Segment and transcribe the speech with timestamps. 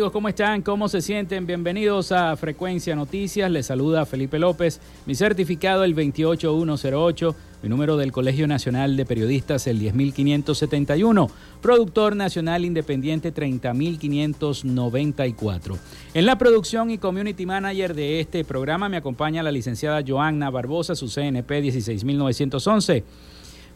[0.00, 0.62] Amigos, ¿cómo están?
[0.62, 1.46] ¿Cómo se sienten?
[1.46, 3.50] Bienvenidos a Frecuencia Noticias.
[3.50, 4.80] Les saluda Felipe López.
[5.04, 11.28] Mi certificado el 28108, mi número del Colegio Nacional de Periodistas el 10571,
[11.60, 15.78] productor nacional independiente 30594.
[16.14, 20.94] En la producción y community manager de este programa me acompaña la licenciada Joanna Barbosa,
[20.94, 23.04] su CNP 16911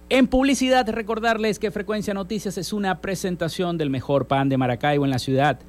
[0.09, 5.11] En publicidad, recordarles que Frecuencia Noticias es una presentación del mejor pan de Maracaibo en
[5.11, 5.59] la ciudad.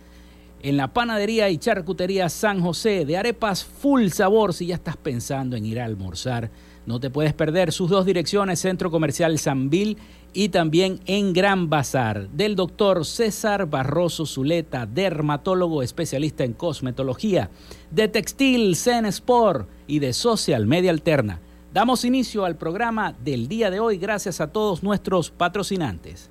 [0.63, 5.57] En la panadería y charcutería San José, de arepas full sabor, si ya estás pensando
[5.57, 6.51] en ir a almorzar,
[6.87, 9.97] no te puedes perder sus dos direcciones, Centro Comercial Sanvil
[10.35, 17.51] y también en Gran Bazar del doctor César Barroso Zuleta, dermatólogo especialista en cosmetología,
[17.91, 21.41] de Textil, Zen Sport y de Social Media Alterna.
[21.73, 26.31] Damos inicio al programa del día de hoy gracias a todos nuestros patrocinantes.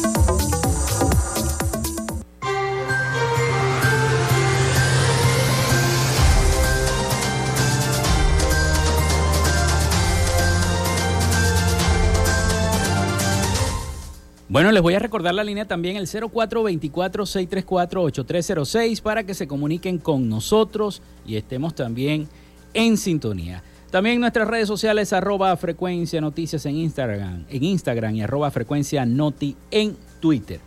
[14.51, 20.27] Bueno, les voy a recordar la línea también, el 0424-634-8306, para que se comuniquen con
[20.27, 22.27] nosotros y estemos también
[22.73, 23.63] en sintonía.
[23.91, 29.55] También nuestras redes sociales, arroba frecuencia noticias en Instagram, en Instagram y arroba frecuencia noti
[29.71, 30.59] en Twitter.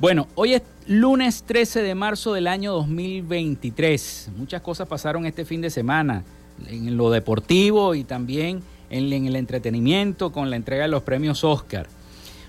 [0.00, 4.30] Bueno, hoy es lunes 13 de marzo del año 2023.
[4.38, 6.24] Muchas cosas pasaron este fin de semana
[6.66, 11.44] en lo deportivo y también en, en el entretenimiento con la entrega de los premios
[11.44, 11.86] Oscar.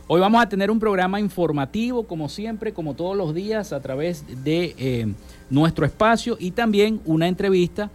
[0.08, 4.26] Hoy vamos a tener un programa informativo, como siempre, como todos los días, a través
[4.44, 5.08] de eh,
[5.50, 7.90] nuestro espacio y también una entrevista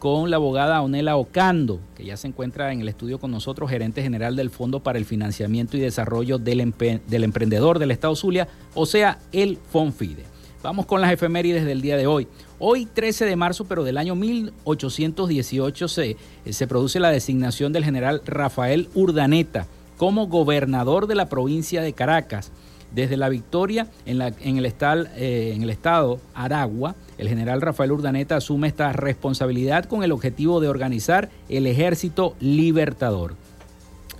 [0.00, 4.02] con la abogada Onela Ocando, que ya se encuentra en el estudio con nosotros, gerente
[4.02, 9.18] general del Fondo para el Financiamiento y Desarrollo del, Emprendedor del Estado Zulia, o sea,
[9.30, 10.24] el FONFIDE.
[10.62, 12.26] Vamos con las efemérides del día de hoy.
[12.58, 16.16] Hoy, 13 de marzo, pero del año 1818, se,
[16.50, 19.66] se produce la designación del general Rafael Urdaneta
[20.00, 22.52] como gobernador de la provincia de Caracas.
[22.90, 28.94] Desde la victoria en, el eh, el estado Aragua, el general Rafael Urdaneta asume esta
[28.94, 33.34] responsabilidad con el objetivo de organizar el ejército libertador.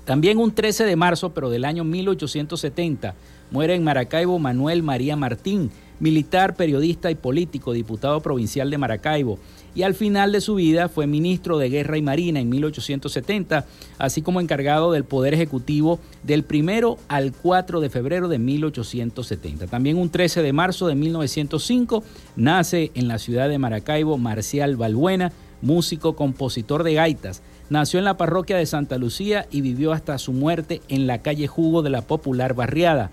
[0.05, 3.15] También un 13 de marzo, pero del año 1870,
[3.51, 9.39] muere en Maracaibo Manuel María Martín, militar, periodista y político, diputado provincial de Maracaibo
[9.75, 13.67] y al final de su vida fue ministro de Guerra y Marina en 1870,
[13.99, 19.67] así como encargado del Poder Ejecutivo del 1 al 4 de febrero de 1870.
[19.67, 22.03] También un 13 de marzo de 1905
[22.37, 27.43] nace en la ciudad de Maracaibo Marcial Balbuena, músico, compositor de gaitas.
[27.69, 31.47] Nació en la parroquia de Santa Lucía y vivió hasta su muerte en la calle
[31.47, 33.11] Jugo de la popular barriada.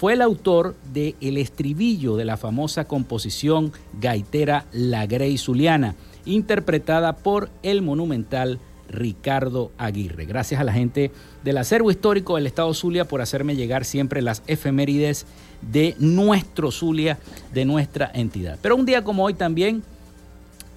[0.00, 7.16] Fue el autor de El estribillo de la famosa composición gaitera La Grey Zuliana, interpretada
[7.16, 10.24] por el monumental Ricardo Aguirre.
[10.24, 11.10] Gracias a la gente
[11.44, 15.26] del acervo histórico del Estado Zulia por hacerme llegar siempre las efemérides
[15.70, 17.18] de nuestro Zulia,
[17.52, 18.58] de nuestra entidad.
[18.62, 19.82] Pero un día como hoy también,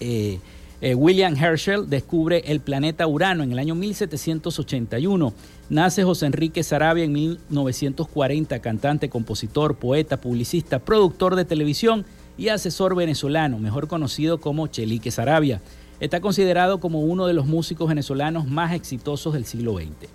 [0.02, 0.40] eh,
[0.84, 5.34] eh, William Herschel descubre el planeta Urano en el año 1781.
[5.70, 12.04] Nace José Enrique Sarabia en 1940, cantante, compositor, poeta, publicista, productor de televisión
[12.38, 15.62] y asesor venezolano, mejor conocido como Chelique Sarabia.
[16.02, 20.10] Está considerado como uno de los músicos venezolanos más exitosos del siglo XX.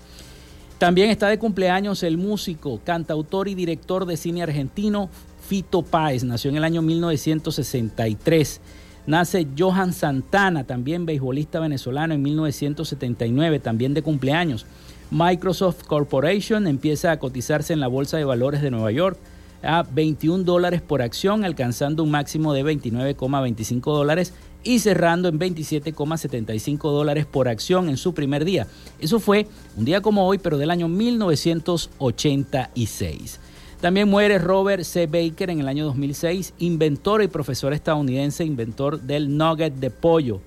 [0.76, 5.08] También está de cumpleaños el músico, cantautor y director de cine argentino
[5.48, 6.24] Fito Páez.
[6.24, 8.60] Nació en el año 1963
[9.08, 14.66] Nace Johan Santana, también beisbolista venezolano en 1979, también de cumpleaños.
[15.10, 19.18] Microsoft Corporation empieza a cotizarse en la Bolsa de Valores de Nueva York
[19.62, 26.92] a 21 dólares por acción, alcanzando un máximo de 29,25 dólares y cerrando en 27,75
[26.92, 28.66] dólares por acción en su primer día.
[29.00, 29.46] Eso fue
[29.78, 33.40] un día como hoy, pero del año 1986.
[33.80, 35.06] También muere Robert C.
[35.06, 40.40] Baker en el año 2006, inventor y profesor estadounidense, inventor del nugget de pollo.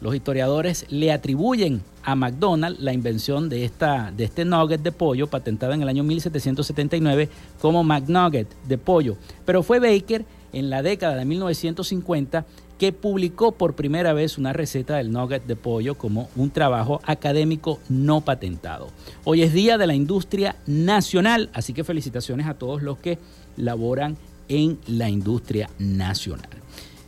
[0.00, 5.28] Los historiadores le atribuyen a McDonald's la invención de, esta, de este nugget de pollo,
[5.28, 7.28] patentado en el año 1779
[7.60, 9.16] como McNugget de pollo.
[9.44, 12.44] Pero fue Baker en la década de 1950
[12.78, 17.80] que publicó por primera vez una receta del nugget de pollo como un trabajo académico
[17.88, 18.88] no patentado.
[19.24, 23.18] Hoy es Día de la Industria Nacional, así que felicitaciones a todos los que
[23.56, 24.16] laboran
[24.48, 26.48] en la industria nacional.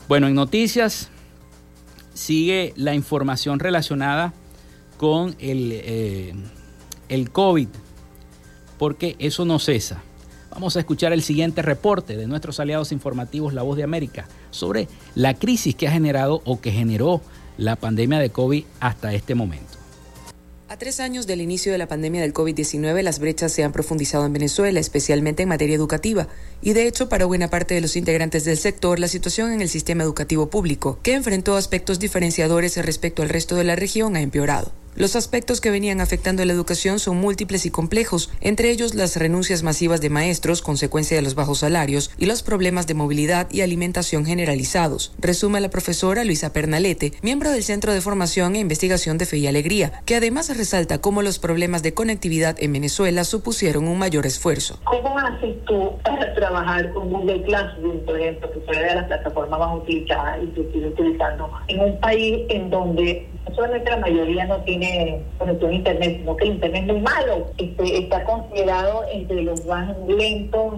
[0.08, 1.08] Bueno, en noticias
[2.14, 4.34] sigue la información relacionada
[4.96, 6.34] con el, eh,
[7.08, 7.68] el COVID,
[8.76, 10.02] porque eso no cesa.
[10.60, 14.88] Vamos a escuchar el siguiente reporte de nuestros aliados informativos La Voz de América sobre
[15.14, 17.22] la crisis que ha generado o que generó
[17.56, 19.78] la pandemia de COVID hasta este momento.
[20.68, 24.26] A tres años del inicio de la pandemia del COVID-19, las brechas se han profundizado
[24.26, 26.28] en Venezuela, especialmente en materia educativa.
[26.60, 29.70] Y de hecho, para buena parte de los integrantes del sector, la situación en el
[29.70, 34.72] sistema educativo público, que enfrentó aspectos diferenciadores respecto al resto de la región, ha empeorado.
[34.96, 39.16] Los aspectos que venían afectando a la educación son múltiples y complejos, entre ellos las
[39.16, 43.60] renuncias masivas de maestros, consecuencia de los bajos salarios, y los problemas de movilidad y
[43.60, 49.26] alimentación generalizados, resume la profesora Luisa Pernalete, miembro del Centro de Formación e Investigación de
[49.26, 53.98] Fe y Alegría, que además resalta cómo los problemas de conectividad en Venezuela supusieron un
[53.98, 54.80] mayor esfuerzo.
[54.84, 59.60] ¿Cómo haces tú para trabajar con Google Classroom, por ejemplo, que fue de las plataformas
[59.60, 64.60] más utilizadas y que estoy utilizando, en un país en donde solamente la mayoría no
[64.62, 64.79] tiene
[65.38, 67.46] conexión a internet, sino que el internet es muy malo.
[67.58, 70.74] Este, está considerado entre los más lentos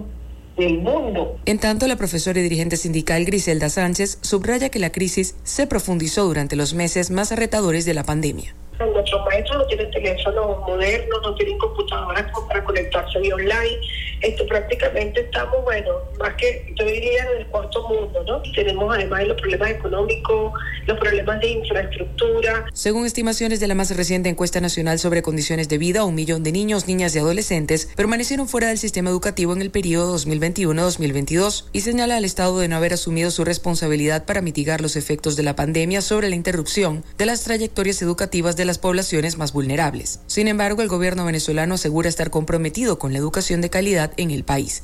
[0.57, 1.39] del mundo.
[1.45, 6.25] En tanto, la profesora y dirigente sindical Griselda Sánchez subraya que la crisis se profundizó
[6.25, 8.55] durante los meses más retadores de la pandemia.
[8.79, 13.79] Nuestros maestros no tienen teléfonos modernos, no tienen computadoras para conectarse vía online.
[14.21, 18.41] Esto prácticamente estamos, bueno, más que yo diría en el cuarto mundo, ¿no?
[18.53, 20.53] Tenemos además los problemas económicos,
[20.85, 22.65] los problemas de infraestructura.
[22.73, 26.51] Según estimaciones de la más reciente encuesta nacional sobre condiciones de vida, un millón de
[26.51, 32.17] niños, niñas y adolescentes permanecieron fuera del sistema educativo en el periodo 2021-2022 y señala
[32.17, 36.01] al Estado de no haber asumido su responsabilidad para mitigar los efectos de la pandemia
[36.01, 40.19] sobre la interrupción de las trayectorias educativas de las poblaciones más vulnerables.
[40.27, 44.43] Sin embargo, el gobierno venezolano asegura estar comprometido con la educación de calidad en el
[44.43, 44.83] país.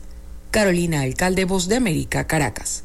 [0.52, 2.84] Carolina Alcalde, Voz de América, Caracas.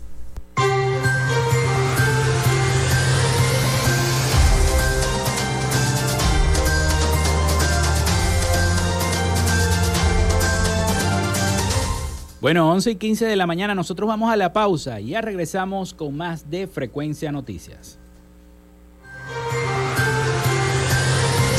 [12.44, 15.94] Bueno, 11 y 15 de la mañana nosotros vamos a la pausa y ya regresamos
[15.94, 17.98] con más de Frecuencia Noticias.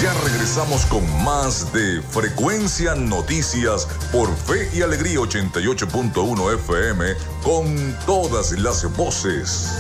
[0.06, 7.06] Ya regresamos con más de Frecuencia Noticias por Fe y Alegría 88.1 FM
[7.42, 9.72] con todas las voces.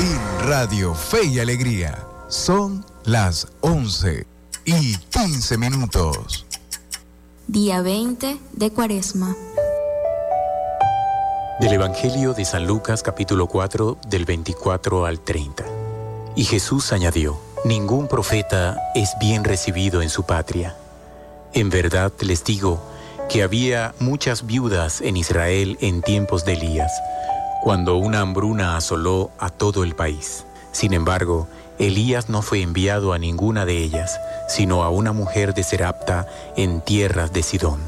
[0.00, 4.26] En Radio Fe y Alegría son las 11
[4.64, 6.46] y 15 minutos.
[7.46, 9.36] Día 20 de Cuaresma.
[11.60, 15.81] Del Evangelio de San Lucas capítulo 4 del 24 al 30.
[16.34, 20.74] Y Jesús añadió, Ningún profeta es bien recibido en su patria.
[21.52, 22.82] En verdad les digo
[23.28, 26.90] que había muchas viudas en Israel en tiempos de Elías,
[27.62, 30.44] cuando una hambruna asoló a todo el país.
[30.72, 31.46] Sin embargo,
[31.78, 36.80] Elías no fue enviado a ninguna de ellas, sino a una mujer de Serapta en
[36.80, 37.78] tierras de Sidón.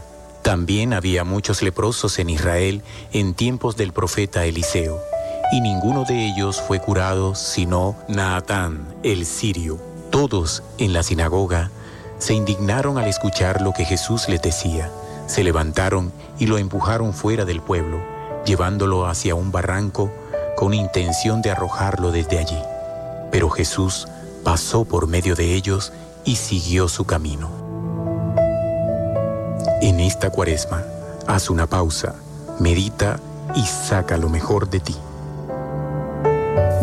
[0.43, 2.83] También había muchos leprosos en Israel
[3.13, 5.01] en tiempos del profeta Eliseo
[5.53, 9.79] y ninguno de ellos fue curado sino Naatán, el sirio.
[10.11, 11.71] Todos en la sinagoga
[12.19, 14.91] se indignaron al escuchar lo que Jesús les decía.
[15.27, 17.99] Se levantaron y lo empujaron fuera del pueblo,
[18.45, 20.11] llevándolo hacia un barranco
[20.57, 22.59] con intención de arrojarlo desde allí.
[23.31, 24.07] Pero Jesús
[24.45, 25.93] pasó por medio de ellos
[26.25, 27.51] y siguió su camino.
[29.81, 30.85] En esta cuaresma,
[31.27, 32.15] haz una pausa,
[32.59, 33.19] medita
[33.55, 34.97] y saca lo mejor de ti.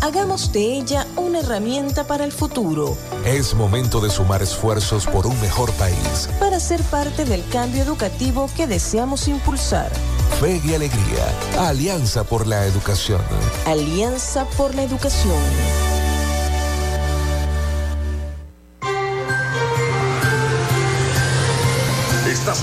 [0.00, 2.96] hagamos de ella una herramienta para el futuro.
[3.24, 6.28] Es momento de sumar esfuerzos por un mejor país.
[6.38, 9.90] Para ser parte del cambio educativo que deseamos impulsar.
[10.40, 11.26] Fe y Alegría,
[11.58, 13.20] Alianza por la Educación.
[13.66, 15.89] Alianza por la Educación.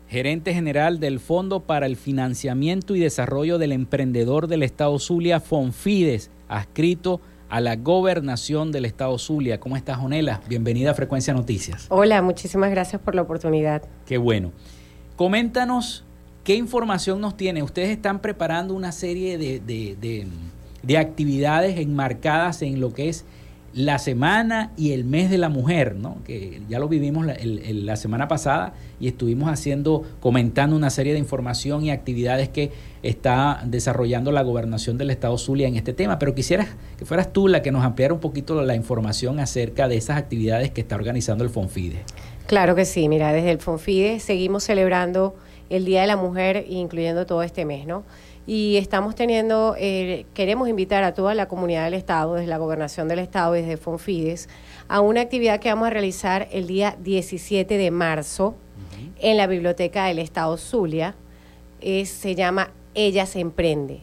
[0.08, 6.32] gerente general del Fondo para el Financiamiento y Desarrollo del Emprendedor del Estado Zulia, Fonfides,
[6.48, 7.20] adscrito a
[7.58, 9.60] la gobernación del estado Zulia.
[9.60, 10.42] ¿Cómo estás, Onela?
[10.48, 11.88] Bienvenida a Frecuencia Noticias.
[11.90, 13.82] Hola, muchísimas gracias por la oportunidad.
[14.06, 14.52] Qué bueno.
[15.16, 16.06] Coméntanos
[16.44, 17.64] qué información nos tiene.
[17.64, 20.28] Ustedes están preparando una serie de, de,
[20.84, 23.26] de actividades enmarcadas en lo que es
[23.74, 26.18] la semana y el mes de la mujer, ¿no?
[26.26, 31.84] que ya lo vivimos la, semana pasada y estuvimos haciendo, comentando una serie de información
[31.84, 32.72] y actividades que
[33.04, 37.48] está desarrollando la gobernación del estado Zulia en este tema, pero quisiera que fueras tú
[37.48, 41.44] la que nos ampliara un poquito la información acerca de esas actividades que está organizando
[41.44, 42.04] el Fonfide.
[42.48, 45.36] Claro que sí, mira, desde el Fonfide seguimos celebrando
[45.70, 48.04] el Día de la Mujer, incluyendo todo este mes, ¿no?
[48.50, 53.08] Y estamos teniendo, eh, queremos invitar a toda la comunidad del Estado, desde la Gobernación
[53.08, 54.50] del Estado, desde Fonfides,
[54.88, 58.56] a una actividad que vamos a realizar el día 17 de marzo
[59.20, 61.14] en la Biblioteca del Estado Zulia.
[61.80, 64.02] se llama Ellas Emprende.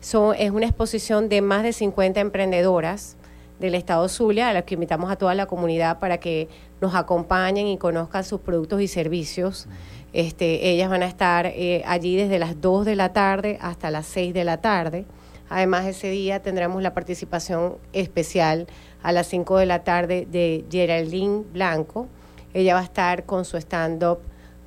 [0.00, 3.16] es una exposición de más de 50 emprendedoras
[3.60, 6.48] del Estado Zulia, a las que invitamos a toda la comunidad para que
[6.80, 9.68] nos acompañen y conozcan sus productos y servicios.
[10.12, 14.06] Este, ellas van a estar eh, allí desde las 2 de la tarde hasta las
[14.06, 15.06] 6 de la tarde.
[15.48, 18.66] Además, ese día tendremos la participación especial
[19.02, 22.08] a las 5 de la tarde de Geraldine Blanco.
[22.54, 24.18] Ella va a estar con su stand-up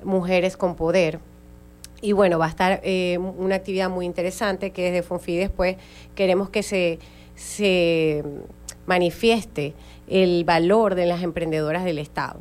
[0.02, 1.20] Mujeres con Poder.
[2.00, 5.76] Y bueno, va a estar eh, una actividad muy interesante que desde Fonfides pues
[6.14, 6.98] queremos que se,
[7.34, 8.22] se
[8.84, 9.74] manifieste
[10.06, 12.40] el valor de las emprendedoras del Estado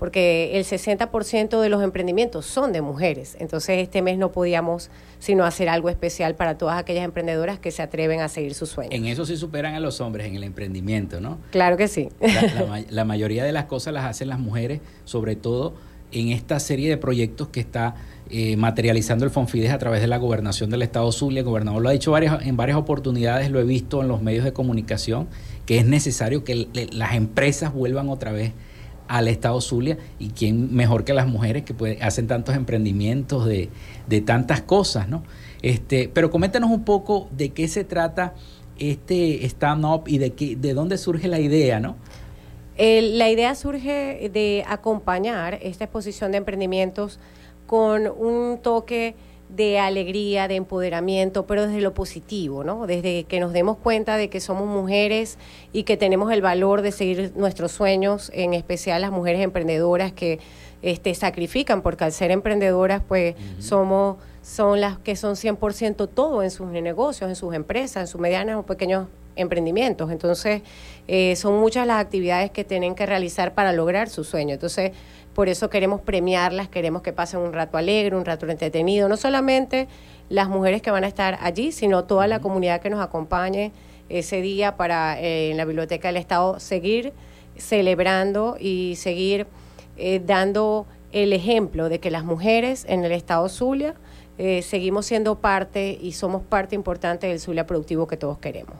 [0.00, 3.36] porque el 60% de los emprendimientos son de mujeres.
[3.38, 7.82] Entonces este mes no podíamos sino hacer algo especial para todas aquellas emprendedoras que se
[7.82, 8.94] atreven a seguir sus sueños.
[8.94, 11.36] En eso sí superan a los hombres, en el emprendimiento, ¿no?
[11.50, 12.08] Claro que sí.
[12.88, 15.74] La, mayoría de las cosas las hacen las mujeres, sobre todo
[16.12, 17.94] en esta serie de proyectos que está
[18.30, 21.40] eh, materializando el Fonfides a través de la gobernación del Estado Zulia.
[21.40, 24.46] El gobernador lo ha dicho varias, en varias oportunidades, lo he visto en los medios
[24.46, 25.28] de comunicación,
[25.66, 28.54] que es necesario que las empresas vuelvan otra vez
[29.10, 33.68] al Estado Zulia y quién mejor que las mujeres que hacen tantos emprendimientos de,
[34.24, 35.24] tantas cosas, ¿no?
[35.62, 38.34] Este, pero coméntanos un poco de qué se trata
[38.78, 41.96] este stand-up y de, qué, de dónde surge la idea, ¿no?
[42.78, 47.18] la idea surge de acompañar esta exposición de emprendimientos
[47.66, 49.16] con un toque
[49.54, 52.86] de alegría, de empoderamiento, pero desde lo positivo, ¿no?
[52.86, 55.38] Desde que nos demos cuenta de que somos mujeres
[55.72, 60.38] y que tenemos el valor de seguir nuestros sueños, en especial las mujeres emprendedoras que
[60.82, 66.50] este, sacrifican, porque al ser emprendedoras, pues somos son las que son 100% todo en
[66.50, 70.10] sus negocios, en sus empresas, en sus medianas o pequeños emprendimientos.
[70.10, 70.62] Entonces,
[71.08, 74.54] eh, son muchas las actividades que tienen que realizar para lograr su sueño.
[74.54, 74.92] Entonces,
[75.34, 79.88] por eso queremos premiarlas, queremos que pasen un rato alegre, un rato entretenido, no solamente
[80.28, 83.72] las mujeres que van a estar allí, sino toda la comunidad que nos acompañe
[84.08, 87.12] ese día para eh, en la Biblioteca del Estado seguir
[87.56, 89.46] celebrando y seguir
[89.96, 93.94] eh, dando el ejemplo de que las mujeres en el Estado Zulia
[94.38, 98.74] eh, seguimos siendo parte y somos parte importante del Zulia productivo que todos queremos.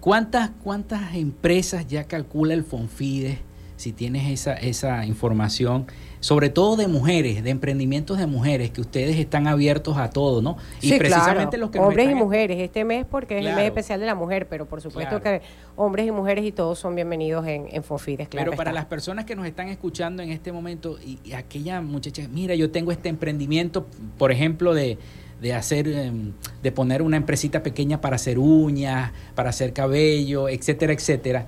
[0.00, 3.38] ¿cuántas, ¿Cuántas empresas ya calcula el Fonfide?
[3.82, 5.86] Si tienes esa, esa información
[6.22, 10.56] sobre todo de mujeres, de emprendimientos de mujeres, que ustedes están abiertos a todo, ¿no?
[10.80, 14.06] Y precisamente los que hombres y mujeres, este mes porque es el mes especial de
[14.06, 15.42] la mujer, pero por supuesto que
[15.74, 18.52] hombres y mujeres y todos son bienvenidos en, en Fofides, claro.
[18.52, 22.54] Pero para las personas que nos están escuchando en este momento y, aquella muchacha, mira,
[22.54, 24.98] yo tengo este emprendimiento, por ejemplo, de
[25.40, 30.92] de hacer, em, de poner una empresita pequeña para hacer uñas, para hacer cabello, etcétera,
[30.92, 31.46] etcétera,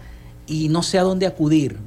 [0.48, 1.78] y no sé a dónde acudir.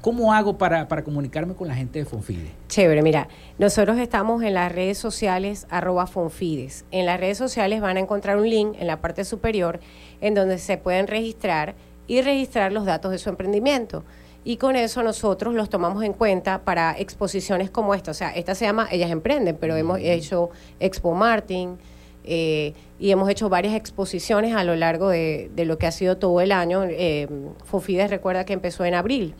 [0.00, 2.52] ¿Cómo hago para, comunicarme con la gente de Fonfide?
[2.68, 6.84] Chévere, mira, nosotros estamos en las redes sociales arroba Fonfides.
[6.92, 9.80] En las redes sociales van a encontrar un link en la parte superior
[10.20, 11.74] en donde se pueden registrar
[12.06, 14.04] y registrar los datos de su emprendimiento.
[14.44, 18.12] Y con eso nosotros los tomamos en cuenta para exposiciones como esta.
[18.12, 21.76] O sea, esta se llama Ellas Emprenden, pero hemos hecho Expo Martin,
[22.24, 26.40] eh, y hemos hecho varias exposiciones a lo largo de, lo que ha sido todo
[26.40, 26.84] el año.
[26.84, 27.28] Eh,
[27.64, 29.34] Fofides recuerda que empezó en abril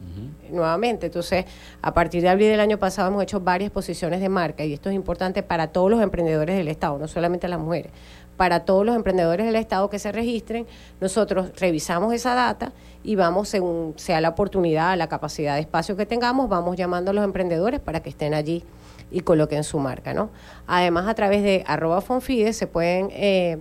[0.51, 1.45] nuevamente, entonces
[1.83, 4.89] a partir de abril del año pasado hemos hecho varias exposiciones de marca y esto
[4.89, 7.93] es importante para todos los emprendedores del Estado, no solamente las mujeres.
[8.39, 10.67] Para todos los emprendedores del Estado que se registren,
[11.01, 16.07] nosotros revisamos esa data y vamos, según sea la oportunidad, la capacidad de espacio que
[16.07, 18.65] tengamos, vamos llamando a los emprendedores para que estén allí
[19.11, 20.31] y coloquen su marca, ¿no?
[20.67, 23.59] Además, a través de arroba Fonfide se pueden eh,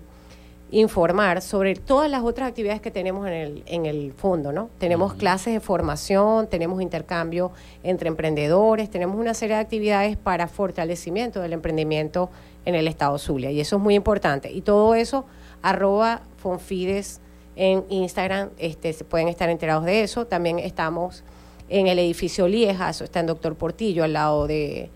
[0.71, 4.69] informar sobre todas las otras actividades que tenemos en el, en el fondo, ¿no?
[4.77, 7.51] Tenemos clases de formación, tenemos intercambio
[7.83, 12.29] entre emprendedores, tenemos una serie de actividades para fortalecimiento del emprendimiento
[12.65, 14.51] en el estado Zulia y eso es muy importante.
[14.51, 15.25] Y todo eso,
[15.61, 17.21] arroba Fonfides
[17.55, 20.27] en Instagram, este, se pueden estar enterados de eso.
[20.27, 21.23] También estamos
[21.69, 24.89] en el edificio Lieja, eso está en Doctor Portillo, al lado de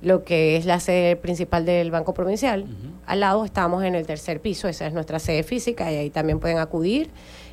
[0.00, 2.66] lo que es la sede principal del Banco Provincial.
[3.06, 6.38] Al lado estamos en el tercer piso, esa es nuestra sede física y ahí también
[6.38, 7.10] pueden acudir.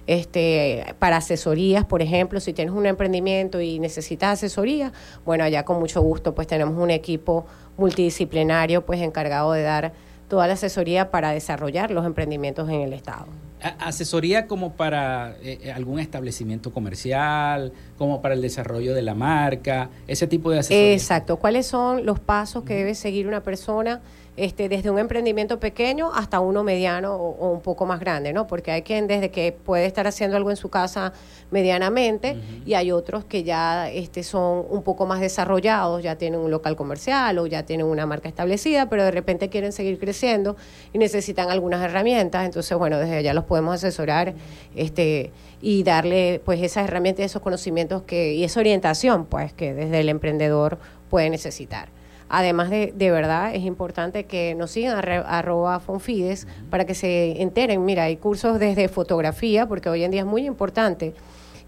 [0.07, 4.93] Este, para asesorías, por ejemplo, si tienes un emprendimiento y necesitas asesoría,
[5.25, 9.93] bueno, allá con mucho gusto pues tenemos un equipo multidisciplinario pues encargado de dar
[10.27, 13.25] toda la asesoría para desarrollar los emprendimientos en el Estado
[13.69, 19.89] asesoría como para eh, eh, algún establecimiento comercial, como para el desarrollo de la marca,
[20.07, 20.93] ese tipo de asesoría.
[20.93, 21.37] Exacto.
[21.37, 24.01] ¿Cuáles son los pasos que debe seguir una persona?
[24.37, 28.47] Este, desde un emprendimiento pequeño hasta uno mediano o, un poco más grande, ¿no?
[28.47, 31.13] Porque hay quien desde que puede estar haciendo algo en su casa
[31.51, 36.51] medianamente y hay otros que ya este, son un poco más desarrollados, ya tienen un
[36.51, 40.57] local comercial o ya tienen una marca establecida, pero de repente quieren seguir creciendo
[40.91, 44.33] y necesitan algunas herramientas, entonces bueno, desde allá los podemos asesorar
[44.75, 50.01] este, y darle pues esas herramientas, esos conocimientos que, y esa orientación pues que desde
[50.01, 50.77] el emprendedor
[51.09, 51.89] puede necesitar.
[52.29, 57.41] Además de, de verdad, es importante que nos sigan a arroba Fonfides para que se
[57.41, 57.85] enteren.
[57.85, 61.13] Mira, hay cursos desde fotografía, porque hoy en día es muy importante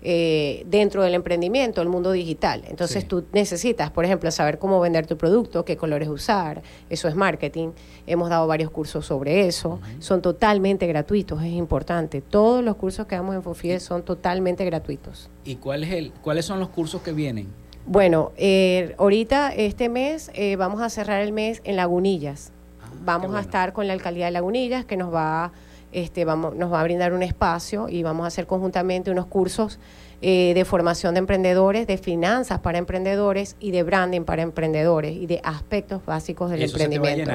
[0.03, 2.63] eh, dentro del emprendimiento, el mundo digital.
[2.67, 7.15] Entonces tú necesitas, por ejemplo, saber cómo vender tu producto, qué colores usar, eso es
[7.15, 7.69] marketing.
[8.05, 12.21] Hemos dado varios cursos sobre eso, son totalmente gratuitos, es importante.
[12.21, 15.29] Todos los cursos que damos en Fonfides son totalmente gratuitos.
[15.43, 17.47] ¿Y cuál es el, cuáles son los cursos que vienen?
[17.87, 22.51] Bueno, eh, ahorita este mes eh, vamos a cerrar el mes en Lagunillas.
[22.81, 25.53] Ah, vamos a estar con la alcaldía de Lagunillas que nos va,
[25.93, 29.79] este, vamos, nos va a brindar un espacio y vamos a hacer conjuntamente unos cursos
[30.21, 35.25] eh, de formación de emprendedores, de finanzas para emprendedores y de branding para emprendedores y
[35.25, 37.31] de aspectos básicos del emprendimiento.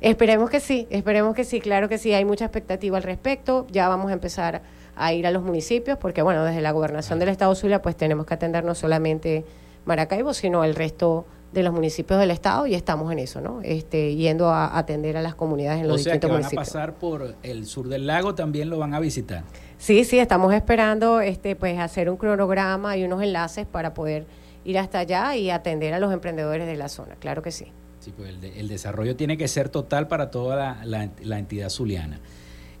[0.00, 3.66] Esperemos que sí, esperemos que sí, claro que sí, hay mucha expectativa al respecto.
[3.72, 4.62] Ya vamos a empezar
[4.96, 8.26] a ir a los municipios, porque bueno, desde la gobernación del Estado Zulia, pues tenemos
[8.26, 9.44] que atender no solamente
[9.84, 13.60] Maracaibo, sino el resto de los municipios del estado y estamos en eso, ¿no?
[13.62, 16.50] Este, yendo a atender a las comunidades en los o sea distintos que van a
[16.50, 19.44] pasar por el sur del lago, también lo van a visitar.
[19.78, 24.26] Sí, sí, estamos esperando, este, pues hacer un cronograma y unos enlaces para poder
[24.64, 27.66] ir hasta allá y atender a los emprendedores de la zona, claro que sí.
[28.00, 32.20] Sí, pues el, desarrollo tiene que ser total para toda la, la entidad zuliana.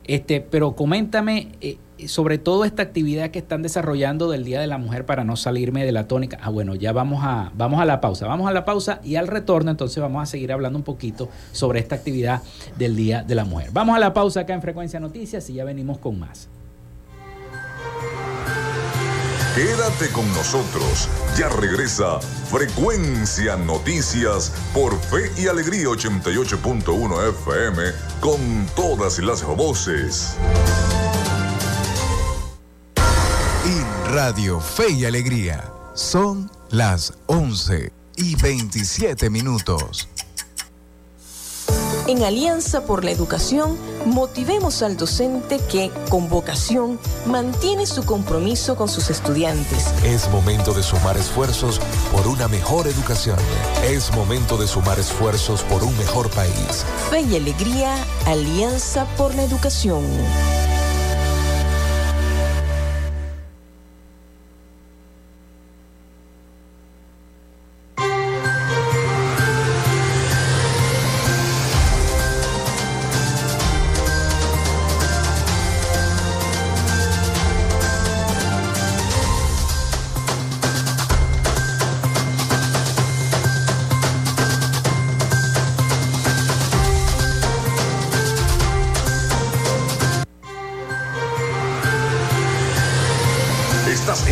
[0.06, 4.78] Este, pero coméntame eh, sobre todo esta actividad que están desarrollando del Día de la
[4.78, 6.38] Mujer para no salirme de la tónica.
[6.42, 8.26] Ah, bueno, ya vamos a, vamos a la pausa.
[8.26, 11.80] Vamos a la pausa y al retorno entonces vamos a seguir hablando un poquito sobre
[11.80, 12.42] esta actividad
[12.78, 13.70] del Día de la Mujer.
[13.72, 16.48] Vamos a la pausa acá en Frecuencia Noticias y ya venimos con más.
[19.56, 21.08] Quédate con nosotros.
[21.34, 27.82] Ya regresa Frecuencia Noticias por Fe y Alegría 88.1 FM
[28.20, 30.36] con todas las voces.
[33.64, 40.06] En Radio Fe y Alegría son las 11 y 27 minutos.
[42.08, 48.88] En Alianza por la Educación, motivemos al docente que, con vocación, mantiene su compromiso con
[48.88, 49.92] sus estudiantes.
[50.04, 51.80] Es momento de sumar esfuerzos
[52.12, 53.38] por una mejor educación.
[53.84, 56.84] Es momento de sumar esfuerzos por un mejor país.
[57.10, 57.94] Fe y alegría,
[58.26, 60.04] Alianza por la Educación.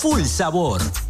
[0.00, 1.09] full sabor.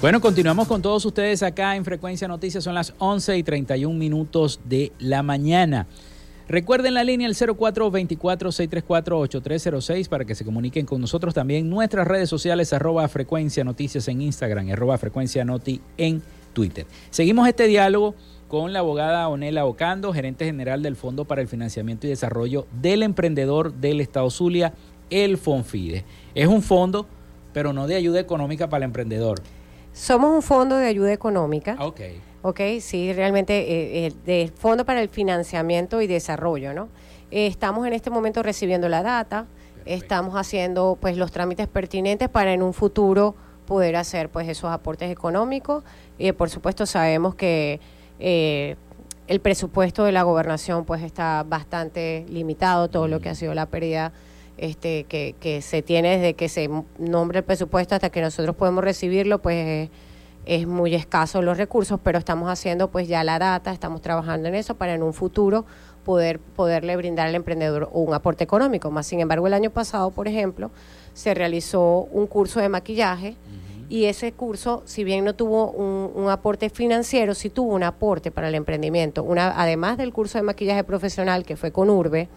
[0.00, 2.64] Bueno, continuamos con todos ustedes acá en Frecuencia Noticias.
[2.64, 5.86] Son las 11 y 31 minutos de la mañana.
[6.48, 11.68] Recuerden la línea el 0424-634-8306 para que se comuniquen con nosotros también.
[11.68, 16.22] Nuestras redes sociales, arroba Frecuencia Noticias en Instagram, arroba Frecuencia Noti en
[16.54, 16.86] Twitter.
[17.10, 18.14] Seguimos este diálogo
[18.48, 23.02] con la abogada Onela Ocando, gerente general del Fondo para el Financiamiento y Desarrollo del
[23.02, 24.72] Emprendedor del Estado Zulia,
[25.10, 26.06] el FONFIDE.
[26.34, 27.06] Es un fondo,
[27.52, 29.42] pero no de ayuda económica para el emprendedor.
[30.00, 31.76] Somos un fondo de ayuda económica.
[31.78, 32.00] Ah, ok.
[32.40, 36.88] Ok, sí, realmente eh, eh, de Fondo para el Financiamiento y Desarrollo, ¿no?
[37.30, 39.44] Eh, estamos en este momento recibiendo la data,
[39.84, 43.34] estamos haciendo pues los trámites pertinentes para en un futuro
[43.66, 45.84] poder hacer pues esos aportes económicos
[46.16, 47.78] y por supuesto sabemos que
[48.20, 48.76] eh,
[49.26, 53.66] el presupuesto de la gobernación pues está bastante limitado, todo lo que ha sido la
[53.66, 54.14] pérdida
[54.60, 56.68] este, que, que se tiene desde que se
[56.98, 59.88] nombre el presupuesto hasta que nosotros podemos recibirlo, pues
[60.44, 64.54] es muy escaso los recursos, pero estamos haciendo pues ya la data, estamos trabajando en
[64.54, 65.64] eso para en un futuro
[66.04, 68.90] poder poderle brindar al emprendedor un aporte económico.
[68.90, 70.70] Más sin embargo, el año pasado, por ejemplo,
[71.14, 73.36] se realizó un curso de maquillaje
[73.88, 78.30] y ese curso, si bien no tuvo un, un, aporte financiero, sí tuvo un aporte
[78.30, 79.24] para el emprendimiento.
[79.24, 82.28] Una, además del curso de maquillaje profesional que fue con Urbe,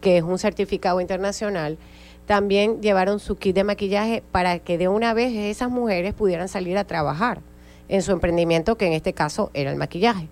[0.00, 1.78] que es un certificado internacional,
[2.26, 6.76] también llevaron su kit de maquillaje para que de una vez esas mujeres pudieran salir
[6.76, 7.40] a trabajar
[7.88, 10.28] en su emprendimiento, que en este caso era el maquillaje,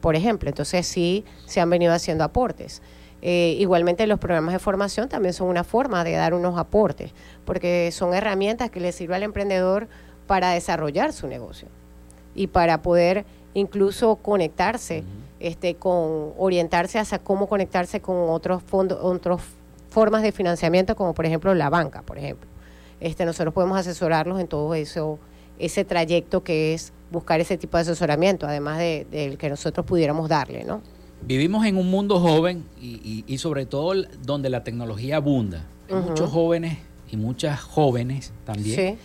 [0.00, 0.48] por ejemplo.
[0.48, 2.80] Entonces sí se han venido haciendo aportes.
[3.20, 7.12] Eh, igualmente los programas de formación también son una forma de dar unos aportes,
[7.44, 9.88] porque son herramientas que le sirven al emprendedor
[10.26, 11.68] para desarrollar su negocio
[12.34, 13.24] y para poder
[13.54, 15.04] incluso conectarse,
[15.44, 19.42] este, con orientarse hacia cómo conectarse con otros fondos, otras
[19.90, 22.48] formas de financiamiento, como por ejemplo la banca, por ejemplo.
[22.98, 25.18] Este, nosotros podemos asesorarlos en todo eso,
[25.58, 30.30] ese trayecto que es buscar ese tipo de asesoramiento, además del de, que nosotros pudiéramos
[30.30, 30.80] darle, ¿no?
[31.20, 35.66] Vivimos en un mundo joven y, y, y sobre todo donde la tecnología abunda.
[35.88, 36.08] Hay uh -huh.
[36.08, 36.78] muchos jóvenes
[37.10, 38.76] y muchas jóvenes también.
[38.76, 38.98] Sí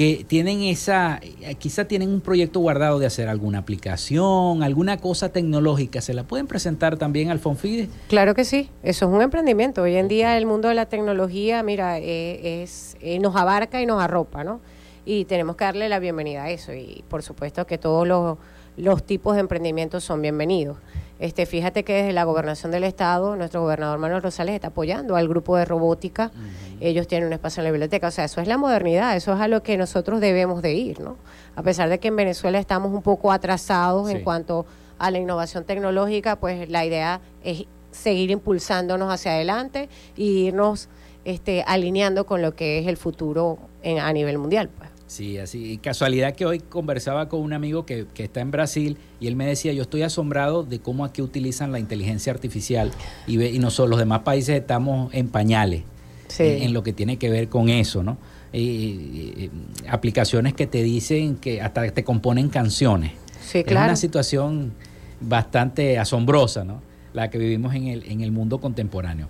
[0.00, 1.20] que tienen esa,
[1.58, 6.46] quizá tienen un proyecto guardado de hacer alguna aplicación, alguna cosa tecnológica, ¿se la pueden
[6.46, 7.90] presentar también al Fonfide?
[8.08, 9.82] Claro que sí, eso es un emprendimiento.
[9.82, 13.84] Hoy en día el mundo de la tecnología, mira, eh, es, eh, nos abarca y
[13.84, 14.62] nos arropa, ¿no?
[15.04, 18.38] Y tenemos que darle la bienvenida a eso y por supuesto que todos los,
[18.80, 20.78] los tipos de emprendimientos son bienvenidos.
[21.18, 25.28] Este, fíjate que desde la gobernación del estado, nuestro gobernador Manuel Rosales está apoyando al
[25.28, 26.30] grupo de robótica.
[26.34, 26.78] Uh -huh.
[26.80, 28.08] Ellos tienen un espacio en la biblioteca.
[28.08, 31.00] O sea, eso es la modernidad, eso es a lo que nosotros debemos de ir,
[31.00, 31.18] ¿no?
[31.56, 34.16] A pesar de que en Venezuela estamos un poco atrasados sí.
[34.16, 34.64] en cuanto
[34.98, 40.88] a la innovación tecnológica, pues la idea es seguir impulsándonos hacia adelante e irnos
[41.24, 44.68] este, alineando con lo que es el futuro en, a nivel mundial.
[44.68, 44.89] Pues.
[45.10, 45.72] Sí, así.
[45.72, 49.34] Y casualidad que hoy conversaba con un amigo que, que, está en Brasil y él
[49.34, 52.92] me decía, yo estoy asombrado de cómo aquí utilizan la inteligencia artificial
[53.26, 55.82] y, ve, y nosotros los demás países estamos en pañales
[56.28, 56.44] sí.
[56.44, 58.18] en, en, lo que tiene que ver con eso, ¿no?
[58.52, 59.50] Y, y,
[59.88, 63.10] aplicaciones que te dicen que hasta te componen canciones.
[63.42, 63.86] Sí, claro.
[63.86, 64.74] Es una situación
[65.20, 66.82] bastante asombrosa, ¿no?
[67.14, 69.26] La que vivimos en el, en el mundo contemporáneo.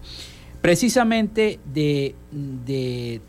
[0.61, 2.15] Precisamente de,
[2.67, 3.23] de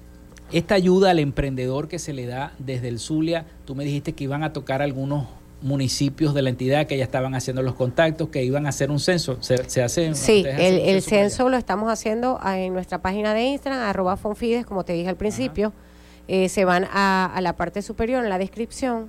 [0.52, 4.24] esta ayuda al emprendedor que se le da desde el Zulia, tú me dijiste que
[4.26, 5.28] iban a tocar algunos
[5.62, 9.00] municipios de la entidad que ya estaban haciendo los contactos, que iban a hacer un
[9.00, 9.38] censo.
[9.42, 10.14] ¿Se, se hace?
[10.16, 14.84] Sí, el, el censo lo estamos haciendo en nuestra página de Instagram, arroba Fonfides, como
[14.84, 15.72] te dije al principio.
[16.28, 19.04] Eh, se van a, a, la parte superior, en la descripción.
[19.04, 19.08] Uh -huh.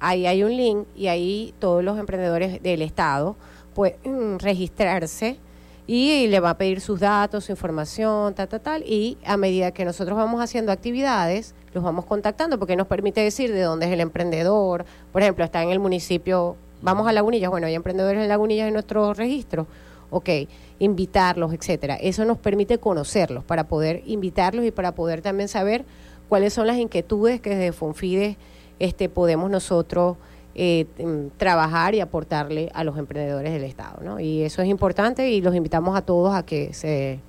[0.00, 3.36] Ahí hay un link y ahí todos los emprendedores del Estado
[3.74, 5.38] pueden registrarse
[5.86, 9.72] y le va a pedir sus datos, su información, tal, tal, tal, y a medida
[9.72, 13.92] que nosotros vamos haciendo actividades, los vamos contactando porque nos permite decir de dónde es
[13.92, 14.86] el emprendedor.
[15.12, 18.74] Por ejemplo, está en el municipio, vamos a Lagunillas, bueno, hay emprendedores en Lagunillas en
[18.74, 19.66] nuestro registro,
[20.10, 20.30] ok,
[20.78, 21.96] invitarlos, etcétera.
[21.96, 25.84] Eso nos permite conocerlos para poder invitarlos y para poder también saber
[26.28, 28.36] cuáles son las inquietudes que desde Fonfides
[28.78, 30.16] este, podemos nosotros
[30.54, 30.86] eh,
[31.36, 34.02] trabajar y aportarle a los emprendedores del Estado.
[34.02, 34.20] ¿no?
[34.20, 37.20] Y eso es importante y los invitamos a todos a que se,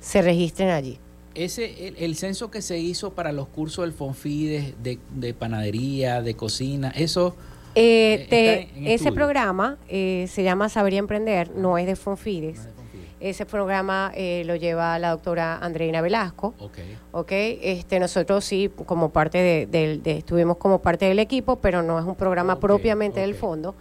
[0.00, 0.98] se registren allí.
[1.34, 6.22] Ese, el, el, censo que se hizo para los cursos del Fonfides de, de panadería,
[6.22, 7.34] de cocina, eso...
[7.78, 12.56] Eh, te, ese programa eh, se llama Saber y Emprender, no es de Fonfides.
[12.56, 12.85] No es de
[13.20, 16.54] ese programa eh, lo lleva la doctora Andreina Velasco.
[16.58, 16.98] Okay.
[17.12, 17.58] Okay.
[17.62, 21.98] Este, nosotros sí, como parte de, de, de, estuvimos como parte del equipo, pero no
[21.98, 23.30] es un programa okay, propiamente okay.
[23.30, 23.74] del fondo.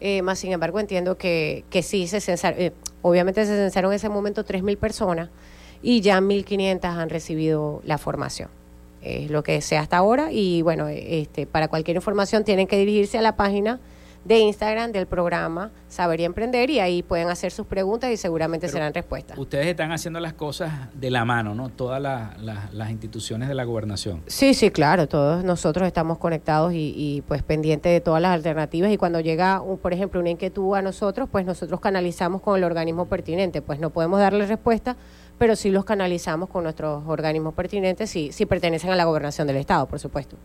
[0.00, 2.72] Eh, más sin embargo, entiendo que, que sí se censaron, eh,
[3.02, 5.28] obviamente se censaron en ese momento 3.000 personas
[5.82, 8.48] y ya 1.500 han recibido la formación.
[9.02, 13.18] Es lo que sea hasta ahora y bueno, este, para cualquier información tienen que dirigirse
[13.18, 13.80] a la página
[14.24, 18.68] de Instagram del programa Saber y Emprender y ahí pueden hacer sus preguntas y seguramente
[18.68, 19.38] serán respuestas.
[19.38, 21.68] Ustedes están haciendo las cosas de la mano, ¿no?
[21.68, 24.22] Todas las instituciones de la gobernación.
[24.26, 28.96] Sí, sí, claro, todos nosotros estamos conectados y, pues pendientes de todas las alternativas y
[28.96, 33.06] cuando llega, un, por ejemplo, una inquietud a nosotros, pues nosotros canalizamos con el organismo
[33.06, 34.96] pertinente, pues no podemos darle respuesta,
[35.38, 39.56] pero sí los canalizamos con nuestros organismos pertinentes si, si pertenecen a la gobernación del
[39.56, 40.36] Estado, por supuesto.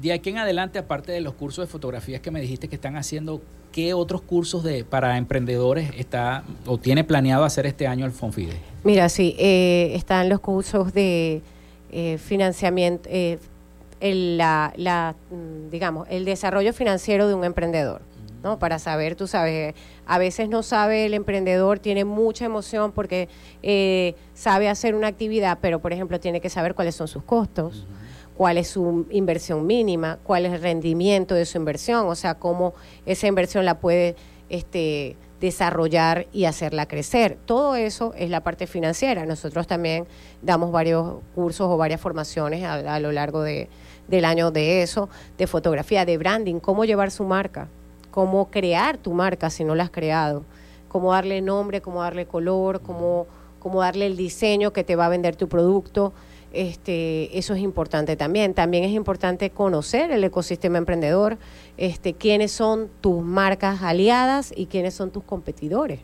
[0.00, 2.96] De aquí en adelante, aparte de los cursos de fotografías que me dijiste que están
[2.96, 3.42] haciendo,
[3.72, 8.56] ¿qué otros cursos de para emprendedores está o tiene planeado hacer este año el Fonfide?
[8.84, 11.42] Mira, sí, eh, están los cursos de
[11.90, 13.40] eh, financiamiento, eh,
[13.98, 18.02] el, la, la, mm, digamos, el desarrollo financiero de un emprendedor.
[18.44, 18.60] ¿no?
[18.60, 19.74] Para saber, tú sabes,
[20.06, 23.28] a veces no sabe el emprendedor, tiene mucha emoción porque
[24.32, 27.84] sabe hacer una actividad, pero por ejemplo tiene que saber cuáles son sus costos
[28.38, 32.72] cuál es su inversión mínima, cuál es el rendimiento de su inversión, o sea, cómo
[33.04, 34.14] esa inversión la puede
[34.48, 37.36] este, desarrollar y hacerla crecer.
[37.46, 39.26] Todo eso es la parte financiera.
[39.26, 40.06] Nosotros también
[40.40, 43.68] damos varios cursos o varias formaciones a, lo largo de,
[44.06, 47.66] del año de eso, de fotografía, de branding, cómo llevar su marca,
[48.12, 50.44] cómo crear tu marca si no la has creado,
[50.86, 53.26] cómo darle nombre, cómo darle color, cómo,
[53.58, 56.12] cómo darle el diseño que te va a vender tu producto
[56.52, 58.54] este, eso es importante también.
[58.54, 61.38] También es importante conocer el ecosistema emprendedor,
[61.76, 66.00] este, quiénes son tus marcas aliadas y quiénes son tus competidores,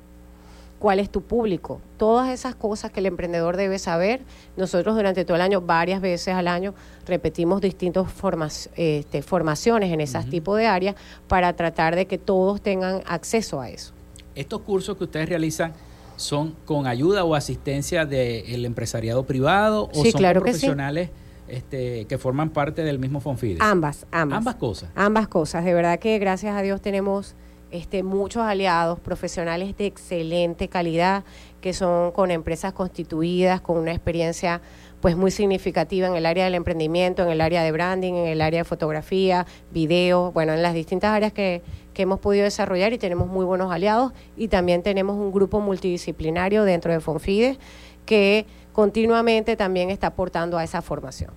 [0.79, 1.81] cuál es tu público.
[1.97, 4.21] Todas esas cosas que el emprendedor debe saber.
[4.57, 6.75] Nosotros durante todo el año, varias veces al año,
[7.07, 10.95] repetimos distintas formas, este, formaciones en esas tipos de áreas
[11.27, 13.93] para tratar de que todos tengan acceso a eso.
[14.35, 15.73] Estos cursos que ustedes realizan
[16.17, 21.11] son con ayuda o asistencia del empresariado privado o son profesionales
[21.47, 23.61] que, este, que forman parte del mismo Fonfides?
[23.61, 24.39] Ambas, ambas.
[24.39, 24.91] Ambas cosas.
[24.95, 25.65] Ambas cosas.
[25.65, 27.35] De verdad que gracias a Dios tenemos
[27.71, 31.25] este, muchos aliados, profesionales de excelente calidad,
[31.61, 34.61] que son con empresas constituidas, con una experiencia
[35.01, 38.41] pues muy significativa en el área del emprendimiento, en el área de branding, en el
[38.41, 41.63] área de fotografía, video, bueno, en las distintas áreas que,
[41.95, 46.65] que hemos podido desarrollar y tenemos muy buenos aliados y también tenemos un grupo multidisciplinario
[46.65, 47.59] dentro de Fonfide
[48.05, 51.31] que continuamente también está aportando a esa formación.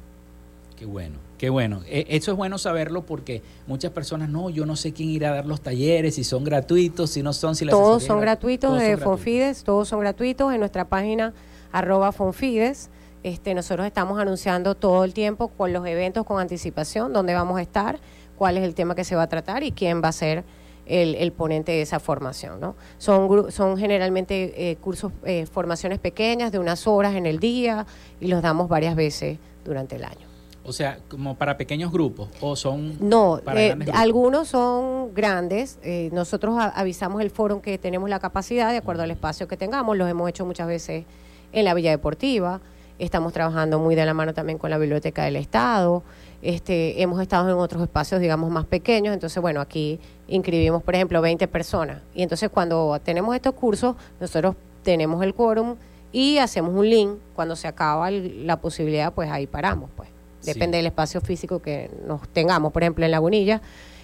[0.76, 1.82] Qué bueno, qué bueno.
[1.88, 5.36] E, eso es bueno saberlo porque muchas personas, no, yo no sé quién irá a
[5.36, 9.64] dar los talleres, si son gratuitos, si no son, si Todos son gratuitos de Fonfides,
[9.64, 11.34] todos son gratuitos en nuestra página
[11.72, 12.90] arroba Fonfides.
[13.24, 17.62] Este, nosotros estamos anunciando todo el tiempo con los eventos con anticipación, dónde vamos a
[17.62, 18.00] estar
[18.38, 20.44] cuál es el tema que se va a tratar y quién va a ser
[20.90, 22.60] el, ponente de esa formación.
[22.60, 22.76] ¿no?
[22.98, 27.86] Son, son generalmente eh, cursos, eh, formaciones pequeñas de unas horas en el día
[28.20, 30.28] y los damos varias veces durante el año.
[30.64, 32.98] O sea, como para pequeños grupos o son...
[33.00, 35.80] No, eh, algunos son grandes.
[36.12, 39.96] nosotros avisamos el foro que tenemos la capacidad de acuerdo al espacio que tengamos.
[39.96, 41.06] Los hemos hecho muchas veces
[41.54, 42.60] en la Villa Deportiva.
[43.00, 46.04] Estamos trabajando muy de la mano también con la Biblioteca del Estado.
[46.42, 51.22] Este, hemos estado en otros espacios, digamos, más pequeños, entonces, bueno, aquí inscribimos, por ejemplo,
[51.22, 52.02] 20 personas.
[52.14, 55.76] Y entonces cuando tenemos estos cursos, nosotros tenemos el quórum
[56.12, 57.12] y hacemos un link.
[57.36, 60.10] Cuando se acaba la posibilidad, pues ahí paramos, pues.
[60.44, 62.72] Depende del espacio físico que nos tengamos.
[62.72, 63.62] Por ejemplo, en Lagunilla,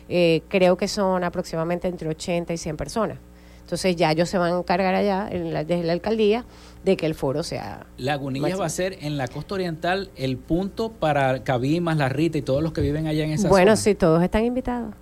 [0.10, 3.18] eh, creo que son aproximadamente entre 80 y 100 personas.
[3.62, 6.44] Entonces ya ellos se van a encargar allá, desde la alcaldía,
[6.84, 7.86] de que el foro sea...
[7.98, 12.42] Lagunilla va a ser en la costa oriental el punto para Cabimas, La Rita y
[12.42, 13.50] todos los que viven allá en esa zona.
[13.50, 14.94] Bueno, sí, todos están invitados.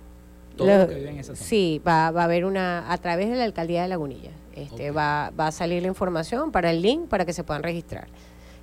[0.56, 1.46] Todos los que viven en esa zona.
[1.46, 5.32] Sí, va, va, a haber una, a través de la alcaldía de Lagunilla, este, va,
[5.38, 8.06] va a salir la información para el link para que se puedan registrar.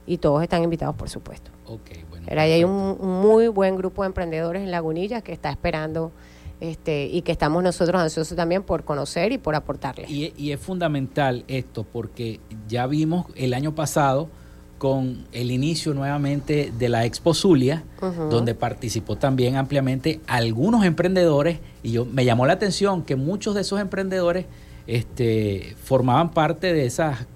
[0.05, 1.51] Y todos están invitados, por supuesto.
[1.65, 2.25] Ok, bueno.
[2.27, 6.11] Pero ahí hay un, un muy buen grupo de emprendedores en Lagunilla que está esperando
[6.59, 10.05] este, y que estamos nosotros ansiosos también por conocer y por aportarle.
[10.09, 14.29] Y, es fundamental esto porque ya vimos el año pasado
[14.77, 17.83] con el inicio nuevamente de la Expo Zulia,
[18.29, 23.61] donde participó también ampliamente algunos emprendedores y yo me llamó la atención que muchos de
[23.61, 24.45] esos emprendedores
[24.87, 27.27] este, formaban parte de esa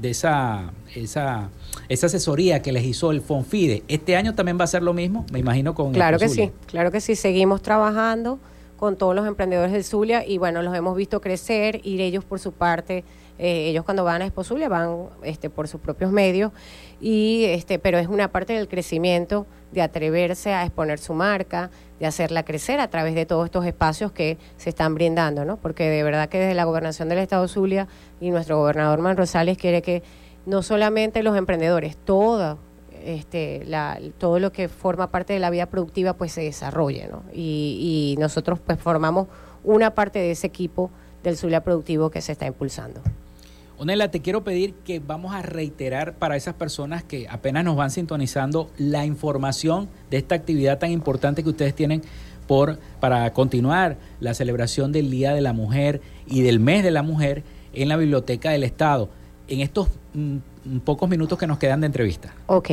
[0.00, 1.50] de esa, esa
[1.90, 3.82] esa asesoría que les hizo el Fonfide.
[3.88, 5.26] ¿Este año también va a ser lo mismo?
[5.32, 5.92] Me imagino con...
[5.92, 7.16] Claro que sí, claro que sí.
[7.16, 8.38] Seguimos trabajando
[8.76, 12.38] con todos los emprendedores del Zulia y bueno, los hemos visto crecer y ellos por
[12.38, 13.02] su parte,
[13.38, 16.52] eh, ellos cuando van a Expo Zulia van este, por sus propios medios,
[17.00, 22.06] y este, pero es una parte del crecimiento de atreverse a exponer su marca, de
[22.06, 25.56] hacerla crecer a través de todos estos espacios que se están brindando, ¿no?
[25.56, 27.88] Porque de verdad que desde la gobernación del Estado Zulia
[28.20, 30.02] y nuestro gobernador Man Rosales quiere que
[30.50, 32.58] no solamente los emprendedores, todo,
[33.04, 37.22] este, la, todo lo que forma parte de la vida productiva pues se desarrolle, ¿no?
[37.32, 39.28] Y, nosotros pues formamos
[39.62, 40.90] una parte de ese equipo
[41.22, 43.00] del Zulia Productivo que se está impulsando.
[43.78, 47.90] Onela, te quiero pedir que vamos a reiterar para esas personas que apenas nos van
[47.90, 52.02] sintonizando la información de esta actividad tan importante que ustedes tienen
[52.46, 57.02] por, para continuar la celebración del Día de la Mujer y del Mes de la
[57.02, 59.08] Mujer en la Biblioteca del Estado.
[59.50, 62.32] En estos mm, pocos minutos que nos quedan de entrevista.
[62.46, 62.70] Ok,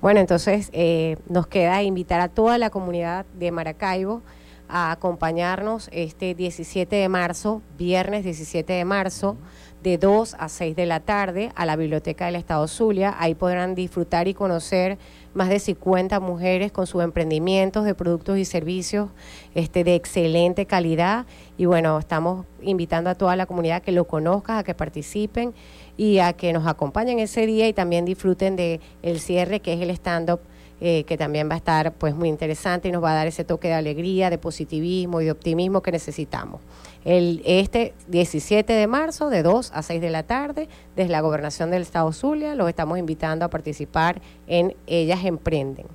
[0.00, 4.22] bueno, entonces eh, nos queda invitar a toda la comunidad de Maracaibo
[4.68, 9.36] a acompañarnos este 17 de marzo, viernes 17 de marzo
[9.84, 13.14] de 2 a 6 de la tarde a la Biblioteca del Estado Zulia.
[13.18, 14.96] Ahí podrán disfrutar y conocer
[15.34, 19.10] más de 50 mujeres con sus emprendimientos de productos y servicios
[19.54, 21.26] este, de excelente calidad.
[21.58, 25.52] Y bueno, estamos invitando a toda la comunidad a que lo conozca, a que participen
[25.96, 29.80] y a que nos acompañen ese día y también disfruten de el cierre que es
[29.80, 30.40] el stand-up
[30.80, 33.44] eh, que también va a estar pues muy interesante y nos va a dar ese
[33.44, 36.60] toque de alegría, de positivismo y de optimismo que necesitamos
[37.04, 41.70] el, este 17 de marzo de 2 a 6 de la tarde desde la gobernación
[41.70, 42.54] del estado Zulia.
[42.54, 45.86] Los estamos invitando a participar en Ellas Emprenden.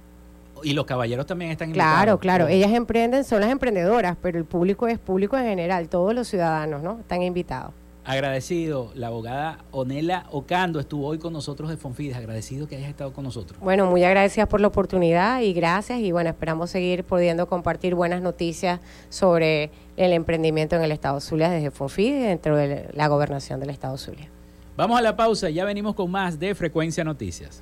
[0.62, 1.94] Y los caballeros también están invitados.
[1.94, 2.48] Claro, claro.
[2.48, 5.88] Ellas emprenden, son las emprendedoras, pero el público es público en general.
[5.88, 7.00] Todos los ciudadanos, ¿no?
[7.00, 7.72] Están invitados.
[8.10, 12.18] Agradecido, la abogada Onela Ocando estuvo hoy con nosotros de Fonfides.
[12.18, 13.60] Agradecido que hayas estado con nosotros.
[13.60, 16.00] Bueno, muy agradecidas por la oportunidad y gracias.
[16.00, 18.80] Y bueno, esperamos seguir pudiendo compartir buenas noticias
[19.10, 23.96] sobre el emprendimiento en el Estado Zulia desde Fonfides dentro de la gobernación del Estado
[23.96, 24.28] Zulia.
[24.76, 27.62] Vamos a la pausa, ya venimos con más de Frecuencia Noticias.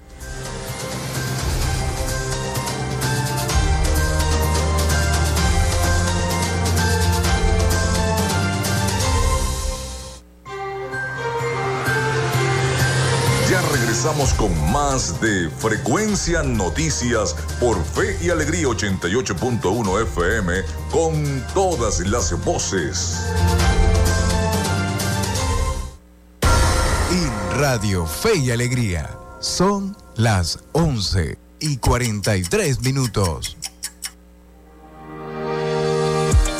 [14.07, 22.31] Regresamos con más de Frecuencia Noticias por Fe y Alegría 88.1 FM con todas las
[22.45, 23.25] voces.
[27.11, 29.09] En Radio Fe y Alegría
[29.41, 33.57] son las 11 y 43 minutos.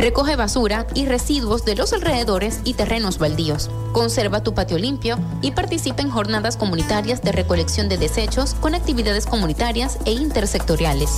[0.00, 3.70] Recoge basura y residuos de los alrededores y terrenos baldíos.
[3.92, 9.26] Conserva tu patio limpio y participa en jornadas comunitarias de recolección de desechos con actividades
[9.26, 11.10] comunitarias e intersectoriales.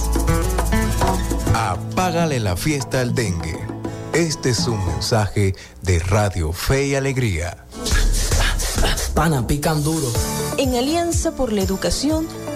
[1.55, 3.57] Apágale la fiesta al dengue.
[4.15, 7.65] Este es un mensaje de Radio Fe y Alegría.
[9.15, 10.09] Pana, pican duro.
[10.59, 12.27] En Alianza por la Educación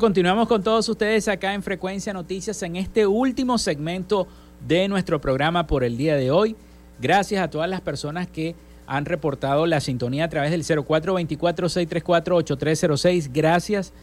[0.00, 4.28] Continuamos con todos ustedes acá en Frecuencia Noticias en este último segmento
[4.66, 6.54] de nuestro programa por el día de hoy.
[7.00, 8.54] Gracias a todas las personas que
[8.86, 13.30] han reportado la sintonía a través del 0424-634-8306.
[13.32, 13.94] Gracias.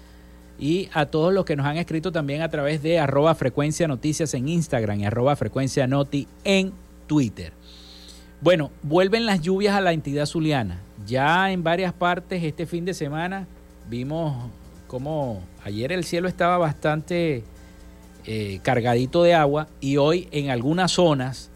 [0.58, 4.34] Y a todos los que nos han escrito también a través de arroba frecuencia noticias
[4.34, 6.74] en Instagram y arroba frecuencia noti en
[7.06, 7.54] Twitter.
[8.42, 10.82] Bueno, vuelven las lluvias a la entidad zuliana.
[11.06, 13.46] Ya en varias partes este fin de semana
[13.90, 14.50] vimos
[14.94, 17.44] como ayer el cielo estaba bastante
[18.28, 21.50] eh, cargadito de agua y hoy en algunas zonas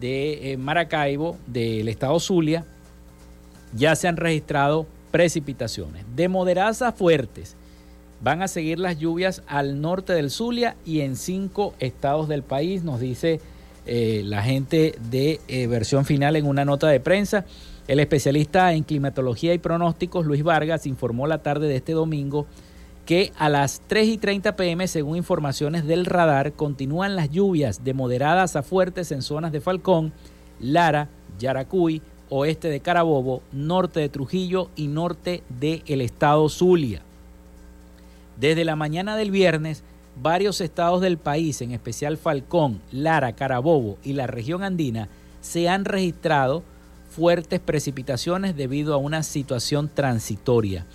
[0.00, 2.64] de eh, Maracaibo, del estado Zulia,
[3.74, 6.06] ya se han registrado precipitaciones.
[6.16, 7.54] De moderadas a fuertes
[8.22, 12.82] van a seguir las lluvias al norte del Zulia y en cinco estados del país,
[12.82, 13.42] nos dice
[13.84, 15.38] eh, la gente de
[15.68, 17.44] versión final en una nota de prensa.
[17.88, 22.46] El especialista en climatología y pronósticos, Luis Vargas, informó la tarde de este domingo
[23.06, 27.94] que a las 3 y 30 pm, según informaciones del radar, continúan las lluvias de
[27.94, 30.12] moderadas a fuertes en zonas de Falcón,
[30.60, 31.08] Lara,
[31.38, 37.00] Yaracuy, oeste de Carabobo, norte de Trujillo y norte del estado Zulia.
[38.38, 39.82] Desde la mañana del viernes,
[40.20, 45.08] varios estados del país, en especial Falcón, Lara, Carabobo y la región andina,
[45.40, 46.62] se han registrado
[47.18, 50.86] fuertes precipitaciones debido a una situación transitoria.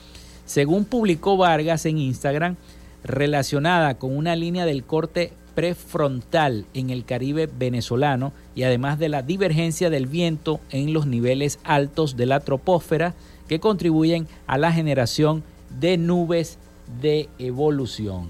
[0.46, 2.56] Según publicó Vargas en Instagram,
[3.04, 9.22] relacionada con una línea del corte prefrontal en el Caribe venezolano y además de la
[9.22, 13.16] divergencia del viento en los niveles altos de la troposfera
[13.50, 15.44] que contribuyen a la generación
[15.78, 16.58] de nubes
[17.02, 18.30] de evolución.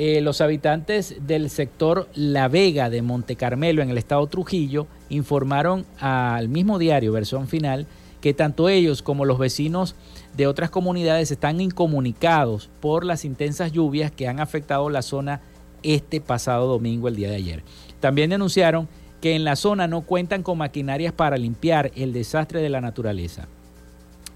[0.00, 5.86] Eh, los habitantes del sector La Vega de Monte Carmelo en el estado Trujillo informaron
[5.98, 7.88] al mismo diario, versión final,
[8.20, 9.96] que tanto ellos como los vecinos
[10.36, 15.40] de otras comunidades están incomunicados por las intensas lluvias que han afectado la zona
[15.82, 17.64] este pasado domingo, el día de ayer.
[17.98, 18.86] También denunciaron
[19.20, 23.48] que en la zona no cuentan con maquinarias para limpiar el desastre de la naturaleza.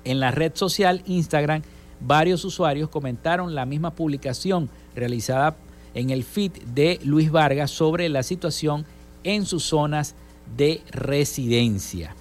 [0.02, 1.62] En la red social Instagram,
[2.00, 5.56] varios usuarios comentaron la misma publicación realizada
[5.94, 8.86] en el feed de Luis Vargas sobre la situación
[9.24, 10.14] en sus zonas
[10.56, 12.14] de residencia.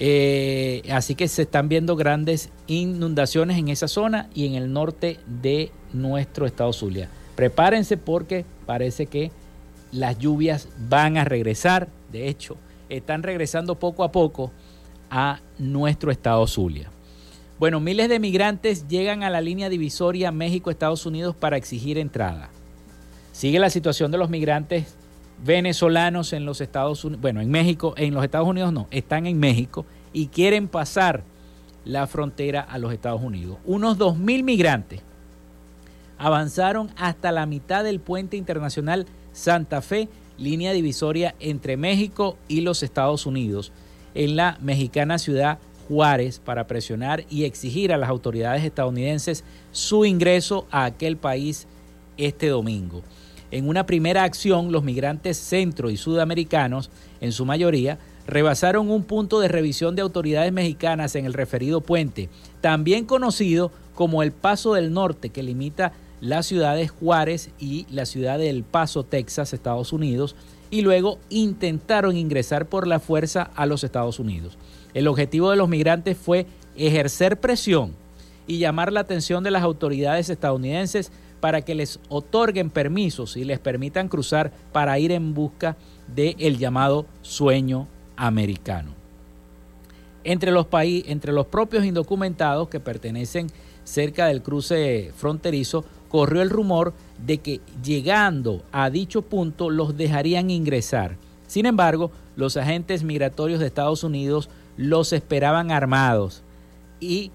[0.00, 5.18] Eh, así que se están viendo grandes inundaciones en esa zona y en el norte
[5.26, 7.08] de nuestro estado Zulia.
[7.34, 9.32] Prepárense porque parece que
[9.90, 11.88] las lluvias van a regresar.
[12.12, 12.56] De hecho,
[12.88, 14.52] están regresando poco a poco
[15.10, 16.90] a nuestro estado Zulia.
[17.58, 22.50] Bueno, miles de migrantes llegan a la línea divisoria México-Estados Unidos para exigir entrada.
[23.32, 24.94] Sigue la situación de los migrantes
[25.44, 29.40] venezolanos en los Estados Unidos, bueno, en México, en los Estados Unidos no, están en
[29.40, 31.24] México y quieren pasar
[31.84, 33.58] la frontera a los Estados Unidos.
[33.64, 35.00] Unos 2.000 migrantes
[36.16, 42.84] avanzaron hasta la mitad del puente internacional Santa Fe, línea divisoria entre México y los
[42.84, 43.72] Estados Unidos,
[44.14, 50.66] en la mexicana ciudad Juárez para presionar y exigir a las autoridades estadounidenses su ingreso
[50.70, 51.66] a aquel país
[52.18, 53.02] este domingo.
[53.50, 56.90] En una primera acción, los migrantes centro y sudamericanos,
[57.22, 62.28] en su mayoría, rebasaron un punto de revisión de autoridades mexicanas en el referido puente,
[62.60, 68.38] también conocido como el Paso del Norte, que limita las ciudades Juárez y la ciudad
[68.38, 70.36] de El Paso, Texas, Estados Unidos,
[70.70, 74.58] y luego intentaron ingresar por la fuerza a los Estados Unidos.
[74.94, 77.92] El objetivo de los migrantes fue ejercer presión
[78.46, 83.58] y llamar la atención de las autoridades estadounidenses para que les otorguen permisos y les
[83.58, 85.76] permitan cruzar para ir en busca
[86.14, 87.86] del el llamado sueño
[88.16, 88.92] americano.
[90.24, 93.48] Entre los, entre los propios indocumentados que pertenecen
[93.84, 96.92] cerca del cruce fronterizo, corrió el rumor
[97.24, 101.16] de que llegando a dicho punto los dejarían ingresar.
[101.46, 106.42] Sin embargo, los agentes migratorios de Estados Unidos los esperaban armados
[107.00, 107.30] y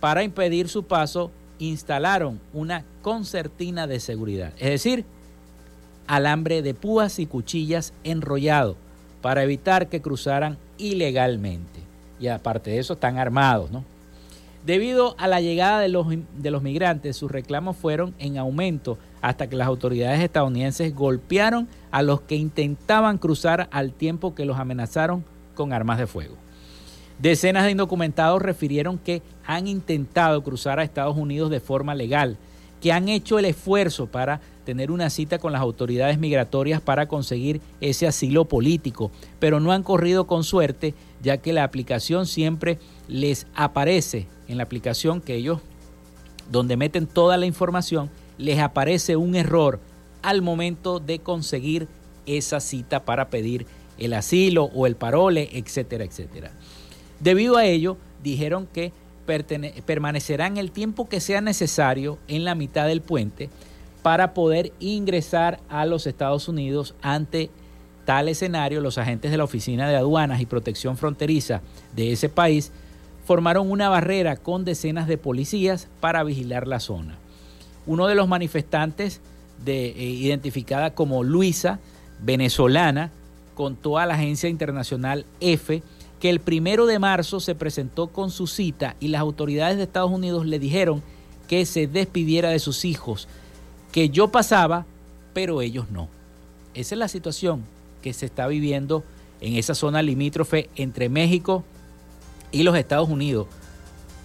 [0.00, 5.04] para impedir su paso instalaron una concertina de seguridad, es decir,
[6.06, 8.76] alambre de púas y cuchillas enrollado
[9.20, 11.80] para evitar que cruzaran ilegalmente.
[12.18, 13.84] Y aparte de eso están armados, ¿no?
[14.64, 19.48] Debido a la llegada de los, de los migrantes, sus reclamos fueron en aumento hasta
[19.48, 25.24] que las autoridades estadounidenses golpearon a los que intentaban cruzar al tiempo que los amenazaron
[25.54, 26.36] con armas de fuego.
[27.18, 32.36] Decenas de indocumentados refirieron que han intentado cruzar a Estados Unidos de forma legal,
[32.80, 37.62] que han hecho el esfuerzo para tener una cita con las autoridades migratorias para conseguir
[37.80, 43.46] ese asilo político, pero no han corrido con suerte, ya que la aplicación siempre les
[43.54, 45.60] aparece en la aplicación que ellos,
[46.50, 49.80] donde meten toda la información, les aparece un error
[50.20, 51.88] al momento de conseguir
[52.26, 53.66] esa cita para pedir
[53.98, 56.52] el asilo o el parole, etcétera, etcétera.
[57.20, 58.92] Debido a ello, dijeron que
[59.86, 63.50] permanecerán el tiempo que sea necesario en la mitad del puente
[64.02, 67.50] para poder ingresar a los Estados Unidos ante
[68.04, 68.80] tal escenario.
[68.80, 71.60] Los agentes de la Oficina de Aduanas y Protección Fronteriza
[71.96, 72.70] de ese país
[73.24, 77.18] formaron una barrera con decenas de policías para vigilar la zona.
[77.84, 79.20] Uno de los manifestantes,
[79.66, 81.80] eh, identificada como Luisa,
[82.20, 83.10] venezolana,
[83.56, 85.82] contó a la agencia internacional EFE
[86.20, 90.10] que el primero de marzo se presentó con su cita y las autoridades de Estados
[90.10, 91.02] Unidos le dijeron
[91.48, 93.28] que se despidiera de sus hijos,
[93.92, 94.86] que yo pasaba,
[95.32, 96.08] pero ellos no.
[96.74, 97.62] Esa es la situación
[98.02, 99.04] que se está viviendo
[99.40, 101.64] en esa zona limítrofe entre México
[102.52, 103.46] y los Estados Unidos.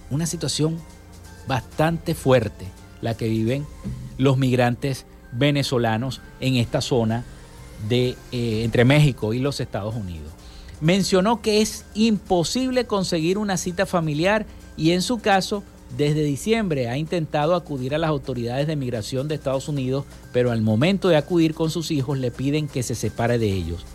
[0.09, 0.79] Una situación
[1.47, 2.67] bastante fuerte
[3.01, 3.65] la que viven
[4.17, 7.23] los migrantes venezolanos en esta zona
[7.87, 10.31] de, eh, entre México y los Estados Unidos.
[10.81, 15.63] Mencionó que es imposible conseguir una cita familiar y en su caso,
[15.95, 20.61] desde diciembre ha intentado acudir a las autoridades de migración de Estados Unidos, pero al
[20.61, 23.85] momento de acudir con sus hijos le piden que se separe de ellos.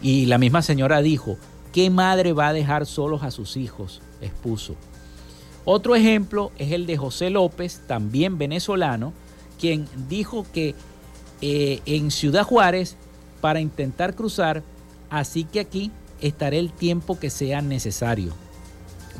[0.00, 1.36] Y la misma señora dijo,
[1.72, 4.00] ¿Qué madre va a dejar solos a sus hijos?
[4.20, 4.76] expuso.
[5.64, 9.12] Otro ejemplo es el de José López, también venezolano,
[9.58, 10.74] quien dijo que
[11.40, 12.96] eh, en Ciudad Juárez,
[13.40, 14.62] para intentar cruzar,
[15.10, 15.90] así que aquí
[16.20, 18.32] estaré el tiempo que sea necesario.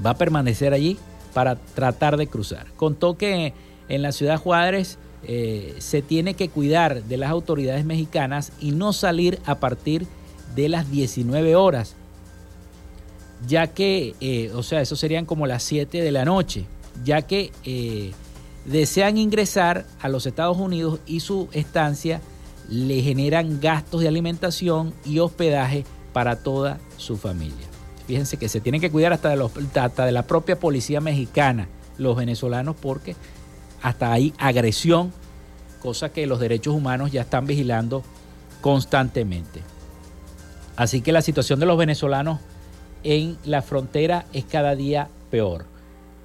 [0.04, 0.98] Va a permanecer allí
[1.32, 2.66] para tratar de cruzar.
[2.76, 3.54] Contó que
[3.88, 8.92] en la Ciudad Juárez eh, se tiene que cuidar de las autoridades mexicanas y no
[8.92, 10.06] salir a partir
[10.54, 11.96] de las 19 horas
[13.46, 16.66] ya que, eh, o sea, eso serían como las 7 de la noche,
[17.04, 18.12] ya que eh,
[18.64, 22.20] desean ingresar a los Estados Unidos y su estancia
[22.68, 25.84] le generan gastos de alimentación y hospedaje
[26.14, 27.66] para toda su familia.
[28.06, 29.46] Fíjense que se tienen que cuidar hasta de,
[29.80, 33.16] hasta de la propia policía mexicana, los venezolanos, porque
[33.82, 35.12] hasta hay agresión,
[35.82, 38.02] cosa que los derechos humanos ya están vigilando
[38.62, 39.60] constantemente.
[40.76, 42.40] Así que la situación de los venezolanos
[43.02, 45.66] en la frontera es cada día peor.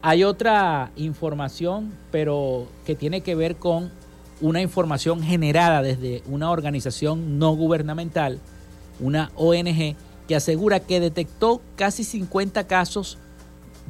[0.02, 3.92] Hay otra información, pero que tiene que ver con
[4.40, 8.40] una información generada desde una organización no gubernamental,
[9.00, 9.96] una ONG,
[10.28, 13.18] que asegura que detectó casi 50 casos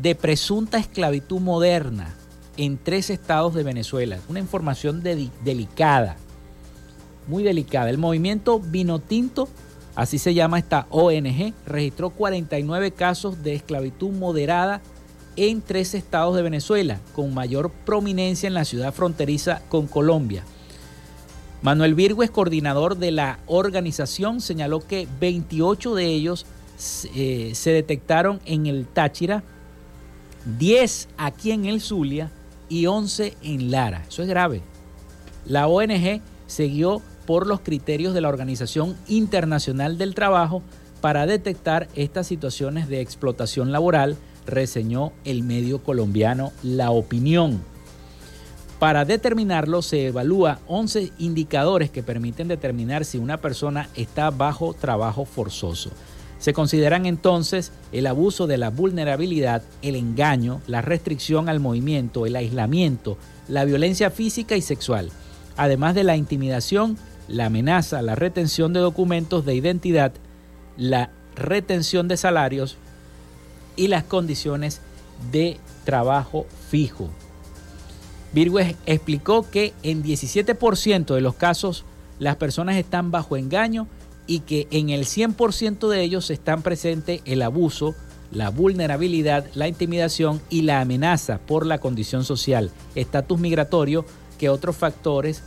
[0.01, 2.15] de presunta esclavitud moderna
[2.55, 4.19] en tres estados de Venezuela.
[4.29, 6.17] Una información delicada,
[7.27, 7.89] muy delicada.
[7.89, 9.49] El movimiento Vino Tinto
[9.95, 14.81] así se llama esta ONG, registró 49 casos de esclavitud moderada
[15.35, 20.43] en tres estados de Venezuela, con mayor prominencia en la ciudad fronteriza con Colombia.
[21.61, 26.45] Manuel Virgo es coordinador de la organización, señaló que 28 de ellos
[27.13, 29.43] eh, se detectaron en el Táchira,
[30.57, 32.31] 10 aquí en el Zulia
[32.69, 34.05] y 11 en Lara.
[34.07, 34.61] Eso es grave.
[35.45, 40.63] La ONG siguió por los criterios de la Organización Internacional del Trabajo
[41.01, 47.61] para detectar estas situaciones de explotación laboral, reseñó el medio colombiano La Opinión.
[48.79, 55.25] Para determinarlo se evalúa 11 indicadores que permiten determinar si una persona está bajo trabajo
[55.25, 55.91] forzoso.
[56.39, 62.37] Se consideran entonces el abuso de la vulnerabilidad, el engaño, la restricción al movimiento, el
[62.37, 63.17] aislamiento,
[63.49, 65.11] la violencia física y sexual,
[65.57, 66.97] además de la intimidación
[67.29, 70.11] la amenaza, la retención de documentos de identidad,
[70.77, 72.77] la retención de salarios
[73.75, 74.81] y las condiciones
[75.31, 77.09] de trabajo fijo.
[78.33, 81.85] Virgües explicó que en 17% de los casos
[82.19, 83.87] las personas están bajo engaño
[84.27, 87.95] y que en el 100% de ellos están presentes el abuso,
[88.31, 94.05] la vulnerabilidad, la intimidación y la amenaza por la condición social, estatus migratorio,
[94.37, 95.43] que otros factores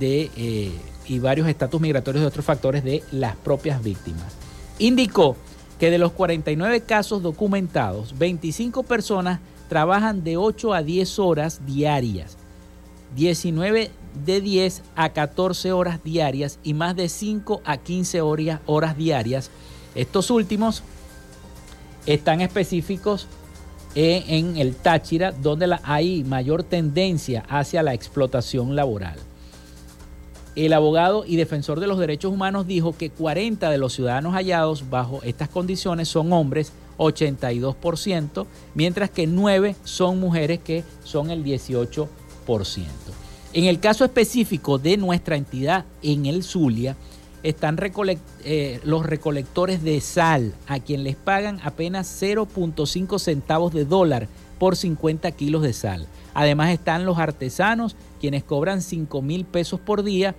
[0.00, 0.72] de, eh,
[1.06, 4.34] y varios estatus migratorios de otros factores de las propias víctimas.
[4.80, 5.36] Indicó
[5.78, 12.36] que de los 49 casos documentados, 25 personas trabajan de 8 a 10 horas diarias,
[13.14, 13.90] 19
[14.24, 19.50] de 10 a 14 horas diarias y más de 5 a 15 horas, horas diarias.
[19.94, 20.82] Estos últimos
[22.06, 23.26] están específicos
[23.94, 29.18] en, el Táchira, donde hay mayor tendencia hacia la explotación laboral.
[30.54, 34.90] El abogado y defensor de los derechos humanos dijo que 40 de los ciudadanos hallados
[34.90, 42.08] bajo estas condiciones son hombres, 82%, mientras que 9 son mujeres, que son el 18%.
[43.52, 46.96] En el caso específico de nuestra entidad en el Zulia,
[47.42, 47.78] están
[48.44, 54.28] eh, los recolectores de sal, a quien les pagan apenas 0.5 centavos de dólar
[54.58, 56.06] por 50 kilos de sal.
[56.34, 60.34] Además están los artesanos, quienes cobran 5 mil pesos por día,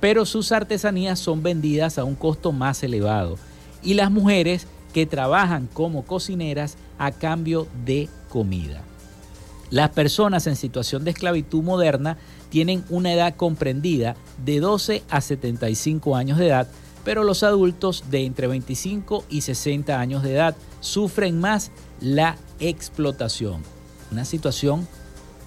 [0.00, 3.36] pero sus artesanías son vendidas a un costo más elevado.
[3.82, 8.82] Y las mujeres que trabajan como cocineras a cambio de comida.
[9.70, 12.16] Las personas en situación de esclavitud moderna
[12.48, 16.68] tienen una edad comprendida de 12 a 75 años de edad,
[17.04, 21.70] pero los adultos de entre 25 y 60 años de edad sufren más
[22.00, 23.62] la explotación.
[24.10, 24.88] Una situación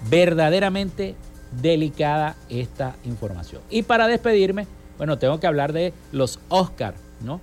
[0.08, 1.14] verdaderamente
[1.60, 3.60] delicada esta información.
[3.70, 4.66] Y para despedirme,
[4.96, 7.40] bueno, tengo que hablar de los Oscar, ¿no?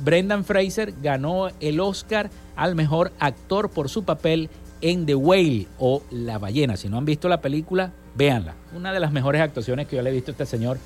[0.00, 4.48] Brendan Fraser ganó el Oscar al mejor actor por su papel
[4.80, 6.76] en The Whale o La ballena.
[6.76, 8.54] Si no han visto la película, véanla.
[8.74, 10.78] Una de las mejores actuaciones que yo le he visto a este señor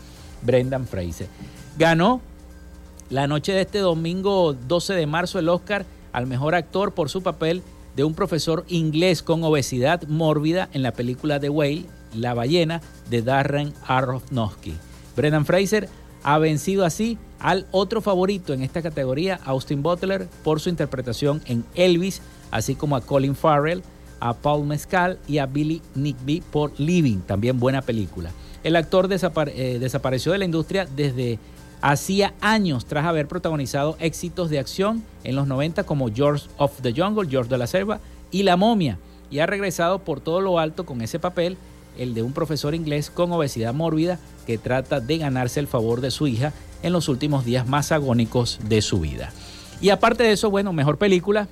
[0.43, 1.29] Brendan Fraser.
[1.79, 2.21] Ganó
[3.11, 7.23] la noche de este domingo 12 de marzo el Oscar al mejor actor por su
[7.23, 7.63] papel
[7.97, 13.23] de un profesor inglés con obesidad mórbida en la película The Whale, La ballena, de
[13.23, 14.75] Darren Aronofsky.
[15.17, 15.89] Brendan Fraser
[16.25, 21.63] ha vencido así al otro favorito en esta categoría, Austin Butler, por su interpretación en
[21.75, 23.83] Elvis, así como a Colin Farrell,
[24.19, 28.31] a Paul Mescal y a Billy Nickby por Living, también buena película.
[28.63, 31.39] El actor eh, desapareció de la industria desde
[31.83, 36.95] hacía años tras haber protagonizado éxitos de acción en los 90 como George of the
[36.97, 38.97] Jungle, George de la Selva y La Momia,
[39.31, 41.59] y ha regresado por todo lo alto con ese papel,
[41.99, 46.11] el de un profesor inglés con obesidad mórbida que trata de ganarse el favor de
[46.11, 49.33] su hija en los últimos días más agónicos de su vida.
[49.81, 51.49] Y aparte de eso, bueno, mejor película,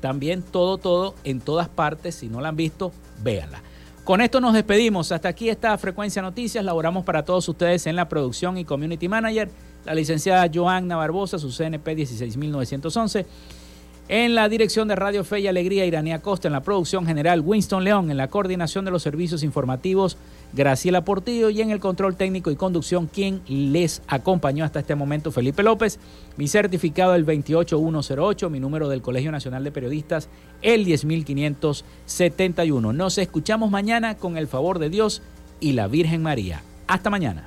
[0.00, 2.92] también todo, todo, en todas partes, si no la han visto,
[3.22, 3.62] véanla.
[4.04, 5.12] Con esto nos despedimos.
[5.12, 6.64] Hasta aquí está Frecuencia Noticias.
[6.64, 9.50] Laboramos para todos ustedes en la producción y community manager,
[9.84, 13.26] la licenciada Joanna Barbosa, su CNP 16911.
[14.12, 16.48] En la dirección de Radio Fe y Alegría, Iranía Costa.
[16.48, 18.10] En la producción general, Winston León.
[18.10, 20.16] En la coordinación de los servicios informativos,
[20.52, 21.48] Graciela Portillo.
[21.48, 26.00] Y en el control técnico y conducción, quien les acompañó hasta este momento, Felipe López.
[26.36, 28.50] Mi certificado, el 28108.
[28.50, 30.28] Mi número del Colegio Nacional de Periodistas,
[30.60, 32.92] el 10571.
[32.92, 35.22] Nos escuchamos mañana con el favor de Dios
[35.60, 36.64] y la Virgen María.
[36.88, 37.46] Hasta mañana.